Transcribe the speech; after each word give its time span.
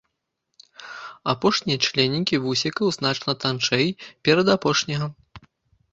Апошнія 1.33 1.77
членікі 1.89 2.41
вусікаў 2.47 2.85
значна 2.97 3.31
танчэй 3.45 3.87
перадапошняга. 4.29 5.05